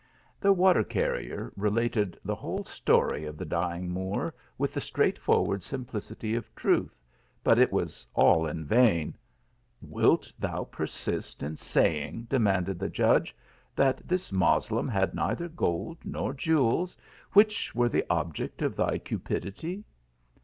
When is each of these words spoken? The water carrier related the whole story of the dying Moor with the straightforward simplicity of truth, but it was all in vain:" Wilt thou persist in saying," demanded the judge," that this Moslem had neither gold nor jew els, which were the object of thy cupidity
The 0.39 0.51
water 0.51 0.83
carrier 0.83 1.53
related 1.55 2.17
the 2.25 2.33
whole 2.33 2.63
story 2.63 3.23
of 3.25 3.37
the 3.37 3.45
dying 3.45 3.87
Moor 3.91 4.33
with 4.57 4.73
the 4.73 4.81
straightforward 4.81 5.61
simplicity 5.61 6.33
of 6.33 6.55
truth, 6.55 6.97
but 7.43 7.59
it 7.59 7.71
was 7.71 8.07
all 8.15 8.47
in 8.47 8.65
vain:" 8.65 9.15
Wilt 9.95 10.33
thou 10.39 10.63
persist 10.63 11.43
in 11.43 11.55
saying," 11.55 12.23
demanded 12.31 12.79
the 12.79 12.89
judge," 12.89 13.37
that 13.75 14.01
this 14.07 14.31
Moslem 14.31 14.87
had 14.87 15.13
neither 15.13 15.47
gold 15.47 15.99
nor 16.03 16.33
jew 16.33 16.57
els, 16.67 16.97
which 17.33 17.75
were 17.75 17.87
the 17.89 18.05
object 18.09 18.63
of 18.63 18.75
thy 18.75 18.97
cupidity 18.97 19.83